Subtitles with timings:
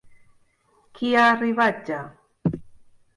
[0.99, 1.99] Qui ha arribat ja?